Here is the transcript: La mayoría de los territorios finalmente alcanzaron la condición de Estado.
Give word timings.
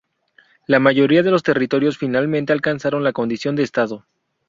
La 0.65 0.79
mayoría 0.79 1.21
de 1.21 1.29
los 1.29 1.43
territorios 1.43 1.99
finalmente 1.99 2.51
alcanzaron 2.51 3.03
la 3.03 3.13
condición 3.13 3.55
de 3.55 3.61
Estado. 3.61 4.03